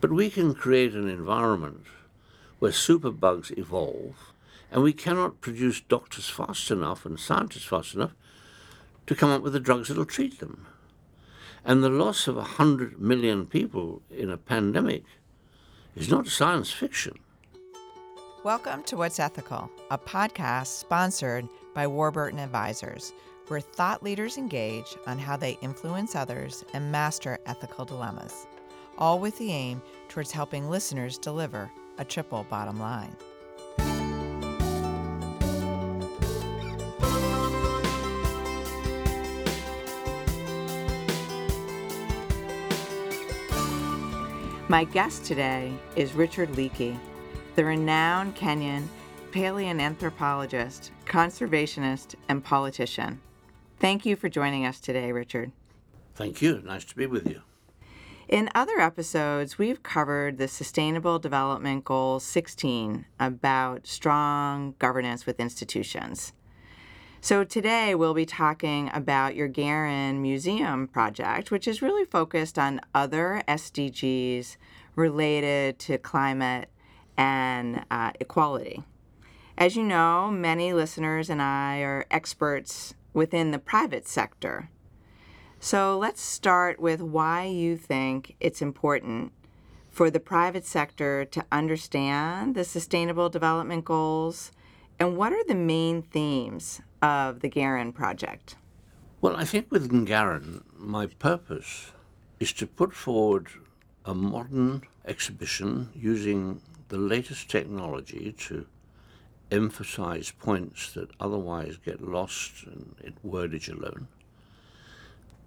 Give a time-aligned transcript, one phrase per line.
[0.00, 1.84] But we can create an environment
[2.58, 4.32] where superbugs evolve,
[4.72, 8.12] and we cannot produce doctors fast enough and scientists fast enough
[9.06, 10.66] to come up with the drugs that will treat them.
[11.66, 15.04] And the loss of 100 million people in a pandemic
[15.94, 17.18] is not science fiction.
[18.42, 23.12] Welcome to What's Ethical, a podcast sponsored by Warburton Advisors,
[23.48, 28.46] where thought leaders engage on how they influence others and master ethical dilemmas,
[29.00, 33.16] all with the aim towards helping listeners deliver a triple bottom line.
[44.68, 46.96] My guest today is Richard Leakey,
[47.56, 48.86] the renowned Kenyan
[49.32, 53.20] paleoanthropologist, conservationist, and politician.
[53.78, 55.52] Thank you for joining us today, Richard.
[56.14, 56.62] Thank you.
[56.64, 57.42] Nice to be with you.
[58.30, 66.32] In other episodes, we've covered the Sustainable Development Goal 16 about strong governance with institutions.
[67.20, 72.80] So today we'll be talking about your Ngaren Museum project, which is really focused on
[72.94, 74.56] other SDGs
[74.94, 76.68] related to climate
[77.16, 78.84] and uh, equality.
[79.58, 84.70] As you know, many listeners and I are experts within the private sector.
[85.62, 89.32] So let's start with why you think it's important
[89.90, 94.52] for the private sector to understand the Sustainable Development Goals
[94.98, 98.56] and what are the main themes of the Ngaren project?
[99.20, 101.92] Well, I think with Ngaren, my purpose
[102.38, 103.48] is to put forward
[104.06, 108.66] a modern exhibition using the latest technology to
[109.50, 114.08] emphasize points that otherwise get lost in wordage alone,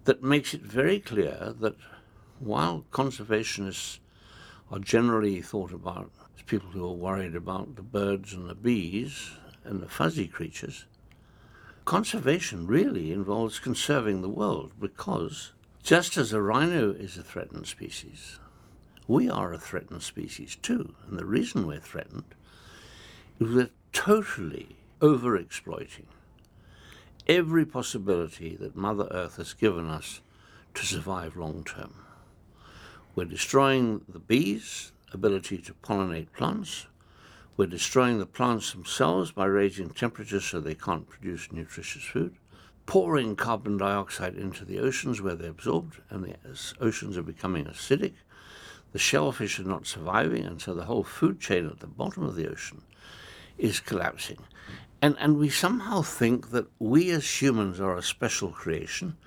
[0.04, 1.76] that makes it very clear that
[2.38, 3.98] while conservationists
[4.70, 9.30] are generally thought about as people who are worried about the birds and the bees
[9.64, 10.86] and the fuzzy creatures,
[11.84, 15.52] conservation really involves conserving the world because
[15.82, 18.38] just as a rhino is a threatened species,
[19.06, 20.94] we are a threatened species too.
[21.06, 22.34] And the reason we're threatened
[23.38, 26.06] is we're totally overexploiting
[27.26, 30.20] every possibility that Mother Earth has given us
[30.74, 31.94] to survive long term.
[33.14, 36.86] We're destroying the bees' ability to pollinate plants.
[37.56, 42.34] We're destroying the plants themselves by raising temperatures so they can't produce nutritious food,
[42.84, 46.34] pouring carbon dioxide into the oceans where they're absorbed, and the
[46.80, 48.14] oceans are becoming acidic.
[48.92, 52.34] The shellfish are not surviving, and so the whole food chain at the bottom of
[52.34, 52.82] the ocean
[53.56, 54.38] is collapsing.
[55.04, 59.18] And, and we somehow think that we as humans are a special creation,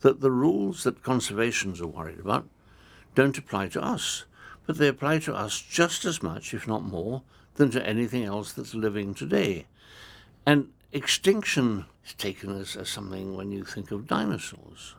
[0.00, 2.48] that the rules that conservations are worried about
[3.14, 4.24] don't apply to us,
[4.64, 7.20] but they apply to us just as much, if not more,
[7.56, 9.66] than to anything else that's living today.
[10.46, 14.94] And extinction is taken as, as something when you think of dinosaurs.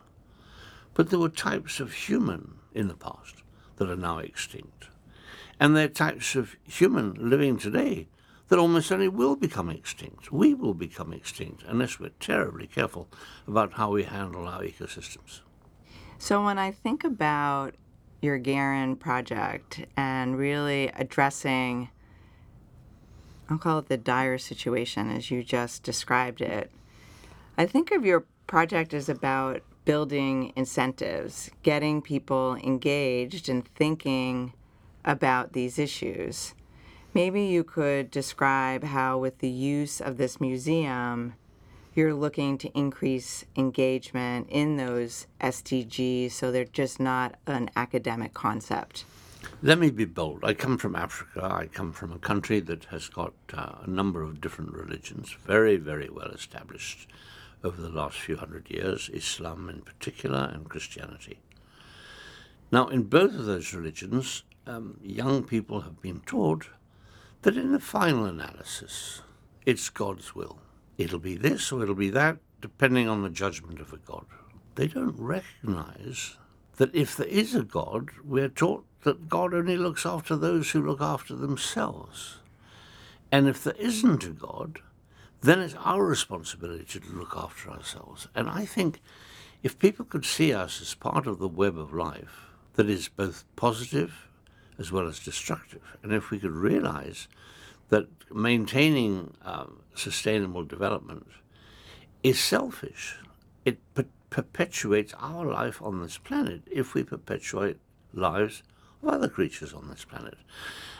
[0.94, 3.42] But there were types of human in the past
[3.74, 4.86] that are now extinct.
[5.58, 8.06] And there are types of human living today
[8.48, 10.32] that almost certainly will become extinct.
[10.32, 13.08] We will become extinct unless we're terribly careful
[13.46, 15.40] about how we handle our ecosystems.
[16.18, 17.74] So when I think about
[18.20, 21.90] your Ngaren project and really addressing,
[23.48, 26.70] I'll call it the dire situation as you just described it,
[27.56, 34.52] I think of your project as about building incentives, getting people engaged and thinking
[35.04, 36.54] about these issues.
[37.18, 41.34] Maybe you could describe how, with the use of this museum,
[41.92, 49.04] you're looking to increase engagement in those SDGs so they're just not an academic concept.
[49.62, 50.44] Let me be bold.
[50.44, 51.44] I come from Africa.
[51.44, 55.74] I come from a country that has got uh, a number of different religions, very,
[55.74, 57.08] very well established
[57.64, 61.40] over the last few hundred years, Islam in particular, and Christianity.
[62.70, 66.68] Now, in both of those religions, um, young people have been taught
[67.42, 69.22] that in the final analysis,
[69.64, 70.58] it's God's will.
[70.96, 74.26] It'll be this or it'll be that, depending on the judgment of a God.
[74.74, 76.36] They don't recognize
[76.76, 80.82] that if there is a God, we're taught that God only looks after those who
[80.84, 82.38] look after themselves.
[83.30, 84.80] And if there isn't a God,
[85.40, 88.28] then it's our responsibility to look after ourselves.
[88.34, 89.00] And I think
[89.62, 93.44] if people could see us as part of the web of life that is both
[93.56, 94.27] positive
[94.78, 95.96] as well as destructive.
[96.02, 97.28] And if we could realize
[97.88, 101.26] that maintaining um, sustainable development
[102.22, 103.16] is selfish,
[103.64, 107.78] it per- perpetuates our life on this planet if we perpetuate
[108.12, 108.62] lives
[109.02, 110.36] of other creatures on this planet.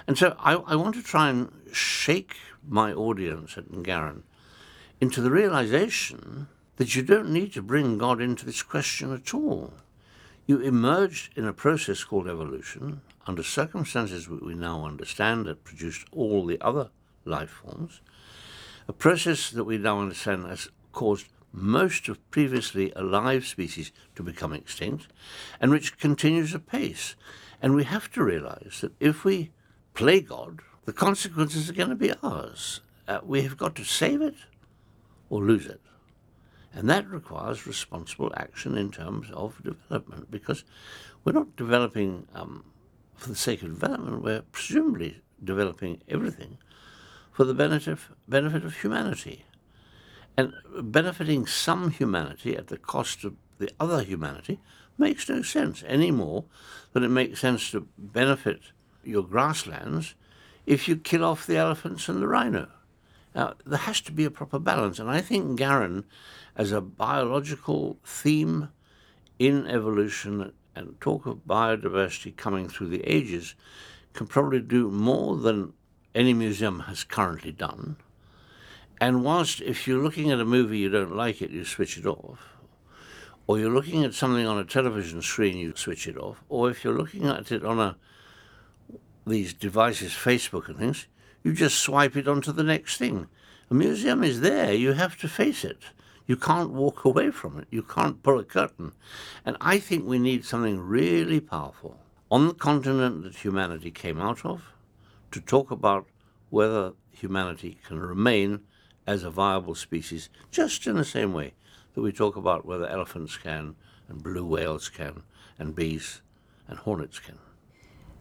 [0.06, 2.36] And so I, I want to try and shake
[2.66, 4.22] my audience at Ngaren
[5.00, 9.74] into the realization that you don't need to bring God into this question at all.
[10.48, 16.46] You emerged in a process called evolution under circumstances we now understand that produced all
[16.46, 16.88] the other
[17.26, 18.00] life forms,
[18.88, 24.54] a process that we now understand has caused most of previously alive species to become
[24.54, 25.08] extinct
[25.60, 27.14] and which continues apace.
[27.60, 29.50] And we have to realize that if we
[29.92, 32.80] play God, the consequences are going to be ours.
[33.06, 34.36] Uh, we have got to save it
[35.28, 35.82] or lose it.
[36.78, 40.62] And that requires responsible action in terms of development because
[41.24, 42.66] we're not developing um,
[43.16, 46.56] for the sake of development, we're presumably developing everything
[47.32, 47.98] for the benefit,
[48.28, 49.44] benefit of humanity.
[50.36, 54.60] And benefiting some humanity at the cost of the other humanity
[54.96, 56.44] makes no sense any more
[56.92, 58.60] than it makes sense to benefit
[59.02, 60.14] your grasslands
[60.64, 62.68] if you kill off the elephants and the rhino.
[63.34, 66.04] Now, there has to be a proper balance, and I think Ngaren,
[66.56, 68.70] as a biological theme
[69.38, 73.54] in evolution and talk of biodiversity coming through the ages,
[74.12, 75.72] can probably do more than
[76.14, 77.96] any museum has currently done.
[79.00, 82.06] And whilst if you're looking at a movie you don't like it, you switch it
[82.06, 82.56] off,
[83.46, 86.82] or you're looking at something on a television screen, you switch it off, or if
[86.82, 87.96] you're looking at it on a
[89.26, 91.06] these devices, Facebook and things,
[91.42, 93.28] you just swipe it onto the next thing.
[93.70, 95.78] A museum is there, you have to face it.
[96.26, 97.68] You can't walk away from it.
[97.70, 98.92] You can't pull a curtain.
[99.46, 101.98] And I think we need something really powerful
[102.30, 104.62] on the continent that humanity came out of
[105.30, 106.06] to talk about
[106.50, 108.60] whether humanity can remain
[109.06, 111.54] as a viable species, just in the same way
[111.94, 113.74] that we talk about whether elephants can,
[114.06, 115.22] and blue whales can,
[115.58, 116.20] and bees
[116.68, 117.38] and hornets can.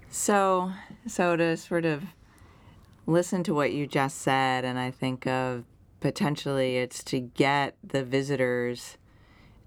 [0.09, 0.71] So,
[1.05, 2.03] so to sort of
[3.07, 5.63] listen to what you just said, and I think of
[6.00, 8.98] potentially it's to get the visitors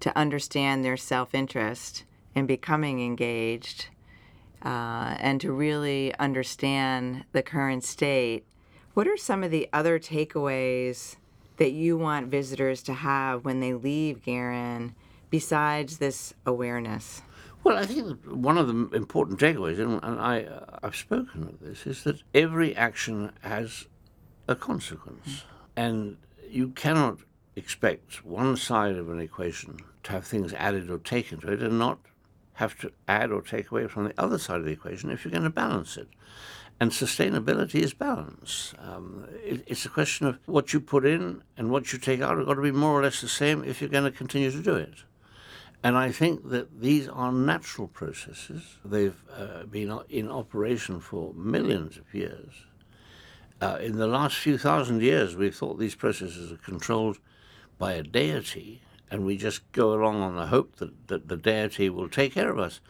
[0.01, 2.05] to understand their self interest
[2.35, 3.89] in becoming engaged
[4.65, 8.45] uh, and to really understand the current state.
[8.95, 11.17] What are some of the other takeaways
[11.57, 14.93] that you want visitors to have when they leave Ngaren
[15.31, 17.23] besides this awareness?
[17.63, 20.47] Well, I think one of the important takeaways, and, I,
[20.83, 23.87] I've spoken of this, is that every action has
[24.49, 25.45] a consequence.
[25.77, 26.17] And
[26.49, 27.19] you cannot
[27.57, 31.79] expect one side of an equation to have things added or taken to it and
[31.79, 31.99] not
[32.55, 35.33] have to add or take away from the other side of the equation if you're
[35.33, 36.09] going to balance it.
[36.79, 38.73] And sustainability is balance.
[38.79, 42.39] Um, it, it's a question of what you put in and what you take out
[42.39, 44.63] have got to be more or less the same if you're going to continue to
[44.63, 45.05] do it.
[45.83, 48.77] And I think that these are natural processes.
[48.85, 52.53] They've uh, been in operation for millions of years.
[53.63, 57.19] Uh, in the last few thousand years, we've thought these processes are controlled
[57.79, 61.89] by a deity, and we just go along on the hope that, that the deity
[61.89, 62.81] will take care of us.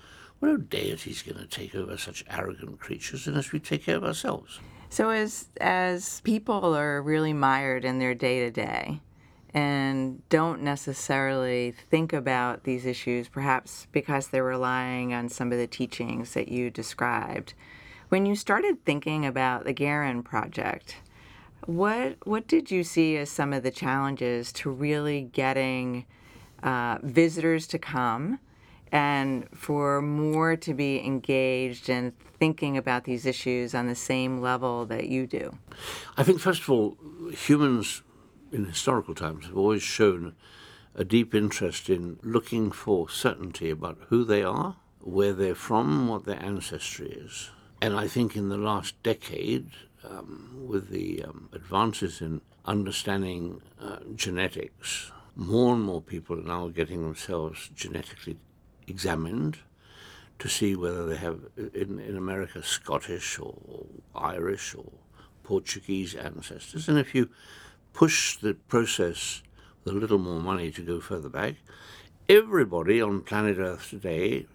[0.41, 4.05] Well, no deity's going to take over such arrogant creatures unless we take care of
[4.05, 4.59] ourselves.
[4.89, 9.01] So, as as people are really mired in their day to day,
[9.53, 15.67] and don't necessarily think about these issues, perhaps because they're relying on some of the
[15.67, 17.55] teachings that you described.
[18.09, 20.97] When you started thinking about the Ngaren project,
[21.67, 26.07] what what did you see as some of the challenges to really getting
[26.63, 28.39] uh, visitors to come
[28.93, 34.87] and for more to be engaged and thinking about these issues on the same level
[34.87, 35.57] that you do?
[36.17, 36.97] I think, first of all,
[37.33, 38.03] humans
[38.53, 40.35] in historical times have always shown
[40.95, 46.25] a deep interest in looking for certainty about who they are, where they're from, what
[46.25, 47.51] their ancestry is.
[47.81, 49.71] And I think in the last decade,
[50.05, 56.69] um, with the um, advances in understanding uh, genetics, more and more people are now
[56.69, 58.37] getting themselves genetically
[58.87, 59.59] examined
[60.39, 64.91] to see whether they have, in, in America, Scottish or, Irish or
[65.43, 66.89] Portuguese ancestors.
[66.89, 67.29] And if you
[67.93, 69.43] push the process
[69.85, 71.57] with a little more money to go further back,
[72.29, 74.47] everybody on planet Earth today,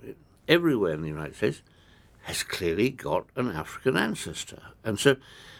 [0.47, 1.61] everywhere in the United States,
[2.23, 4.61] has clearly got an African ancestor.
[4.83, 5.17] And so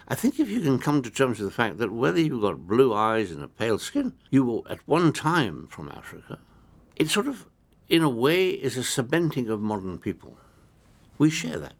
[0.07, 2.67] I think if you can come to terms with the fact that whether you've got
[2.67, 6.39] blue eyes and a pale skin, you were at one time from Africa,
[6.95, 7.45] it sort of,
[7.89, 10.37] in a way, is a cementing of modern people.
[11.17, 11.75] We share that.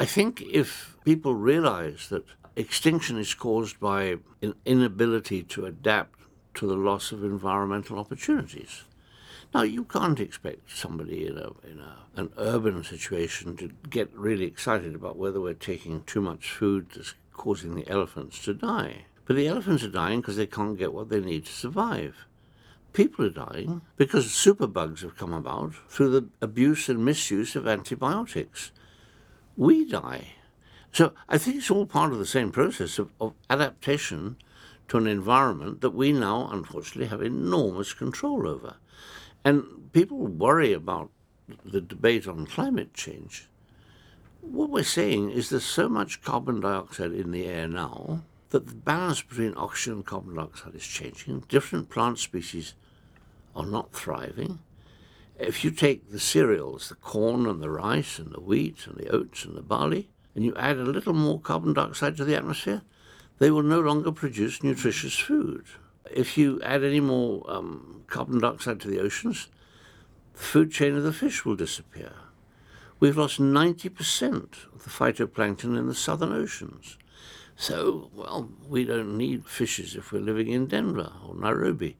[0.00, 2.24] I think if people realize that
[2.56, 6.20] extinction is caused by an inability to adapt
[6.54, 8.84] to the loss of environmental opportunities.
[9.54, 14.44] Now, you can't expect somebody in, a, in a, an urban situation to get really
[14.44, 19.04] excited about whether we're taking too much food that's causing the elephants to die.
[19.24, 22.26] But the elephants are dying because they can't get what they need to survive.
[22.92, 28.72] People are dying because superbugs have come about through the abuse and misuse of antibiotics.
[29.56, 30.35] We die.
[30.96, 34.36] So I think it's all part of the same process of, of adaptation
[34.88, 38.76] to an environment that we now, unfortunately, have enormous control over.
[39.44, 41.10] And people worry about
[41.62, 43.46] the debate on climate change.
[44.40, 48.74] What we're saying is there's so much carbon dioxide in the air now that the
[48.74, 51.40] balance between oxygen and carbon dioxide is changing.
[51.40, 52.72] Different plant species
[53.54, 54.60] are not thriving.
[55.38, 59.10] If you take the cereals, the corn and the rice and the wheat and the
[59.10, 62.82] oats and the barley, and you add a little more carbon dioxide to the atmosphere,
[63.38, 65.64] they will no longer produce nutritious food
[66.10, 69.48] if you add any more um, carbon dioxide to the oceans,
[70.34, 72.12] the food chain of the fish will disappear.
[72.98, 76.96] We've lost 90% of the phytoplankton in the southern oceans.
[77.56, 81.96] So, well, we don't need fishes if we're living in Denver or Nairobi.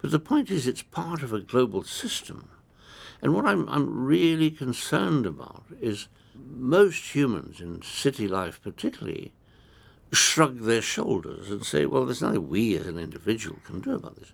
[0.00, 2.48] But the point is, it's part of a global system.
[3.20, 9.32] And what I'm, I'm really concerned about is most humans, in city life particularly,
[10.12, 14.16] shrug their shoulders and say, well, there's nothing we as an individual can do about
[14.16, 14.32] this.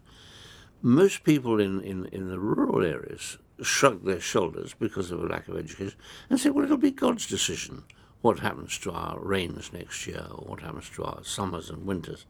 [0.82, 5.48] Most people in, in, in the rural areas shrug their shoulders because of a lack
[5.48, 5.98] of education
[6.30, 7.84] and say, well, it'll be God's decision
[8.20, 12.26] what happens to our rains next year or what happens to our summers and winters.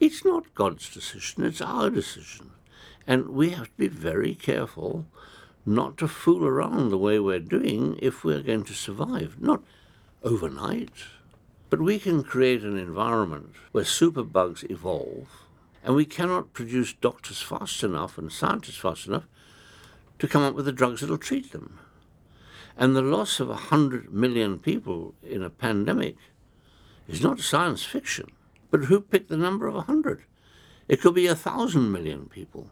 [0.00, 2.52] It's not God's decision, it's our decision.
[3.06, 5.06] And we have to be very careful
[5.66, 9.36] not to fool around the way we're doing if we're going to survive.
[9.40, 9.62] Not
[10.22, 10.92] overnight,
[11.68, 15.26] but we can create an environment where superbugs evolve,
[15.82, 19.26] and we cannot produce doctors fast enough and scientists fast enough
[20.20, 21.80] to come up with the drugs that will treat them.
[22.76, 26.16] And the loss of 100 million people in a pandemic
[27.08, 28.30] is not science fiction.
[28.70, 30.22] But who picked the number of 100?
[30.88, 32.70] It could be a thousand million people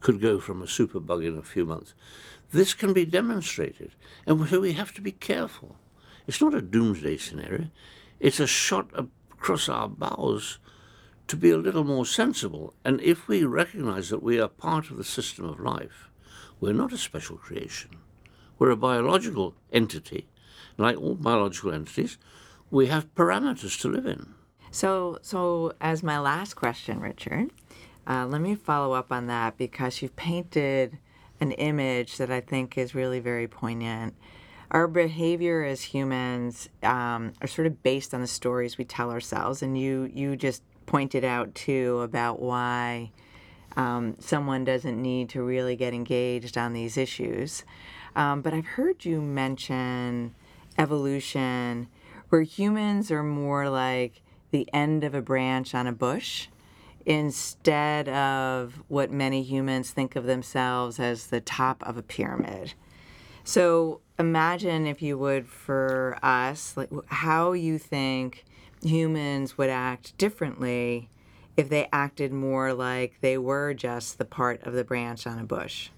[0.00, 1.94] could go from a superbug in a few months.
[2.52, 3.92] This can be demonstrated,
[4.26, 5.76] and so we have to be careful.
[6.26, 7.66] It's not a doomsday scenario.
[8.20, 10.58] It's a shot across our bows
[11.28, 12.74] to be a little more sensible.
[12.84, 16.08] And if we recognize that we are part of the system of life,
[16.60, 17.90] we're not a special creation.
[18.58, 20.28] We're a biological entity.
[20.78, 22.18] Like all biological entities,
[22.70, 24.34] we have parameters to live in.
[24.70, 27.50] So, so as my last question, Richard,
[28.06, 30.98] uh, let me follow up on that because you've painted
[31.40, 34.14] an image that I think is really very poignant
[34.70, 39.62] our behavior as humans um, are sort of based on the stories we tell ourselves.
[39.62, 43.10] And you you just pointed out too about why
[43.76, 47.64] um, someone doesn't need to really get engaged on these issues.
[48.14, 50.34] Um, but I've heard you mention
[50.78, 51.88] evolution,
[52.28, 56.48] where humans are more like the end of a branch on a bush
[57.06, 62.74] instead of what many humans think of themselves as the top of a pyramid.
[63.44, 68.44] So imagine, if you would, for us, like how you think
[68.82, 71.08] humans would act differently
[71.56, 75.44] if they acted more like they were just the part of the branch on a
[75.44, 75.90] bush.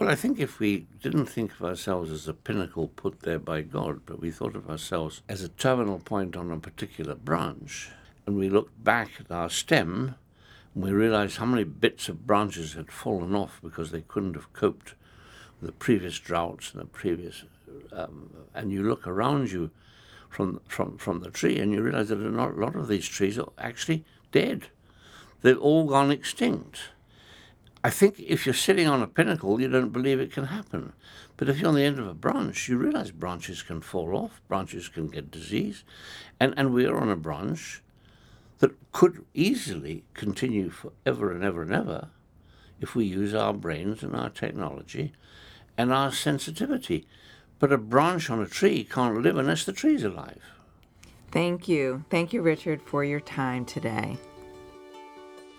[0.00, 3.60] Well, I think if we didn't think of ourselves as a pinnacle put there by
[3.60, 7.90] God, but we thought of ourselves as a terminal point on a particular branch,
[8.26, 10.16] and we looked back at our stem,
[10.74, 14.94] we realized how many bits of branches had fallen off because they couldn't have coped
[15.60, 17.44] with the previous droughts and the previous,
[17.92, 19.70] um, and you look around you
[20.28, 23.52] from, from, from the tree and you realize that a lot of these trees are
[23.56, 24.66] actually dead.
[25.42, 26.80] They've all gone extinct.
[27.84, 30.94] I think if you're sitting on a pinnacle, you don't believe it can happen.
[31.36, 34.40] But if you're on the end of a branch, you realize branches can fall off,
[34.48, 35.84] branches can get disease,
[36.40, 37.82] and, and we are on a branch
[38.58, 42.08] that could easily continue forever and ever and ever
[42.80, 45.12] if we use our brains and our technology
[45.76, 47.06] and our sensitivity.
[47.58, 50.42] But a branch on a tree can't live unless the tree's alive.
[51.30, 52.04] Thank you.
[52.10, 54.16] Thank you, Richard, for your time today.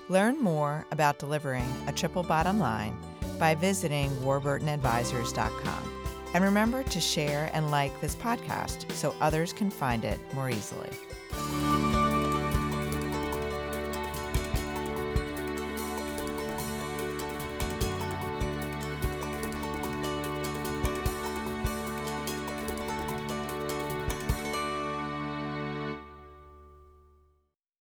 [0.08, 2.96] Learn more about delivering a triple bottom line
[3.40, 5.92] by visiting warburtonadvisors.com.
[6.34, 10.90] And remember to share and like this podcast so others can find it more easily.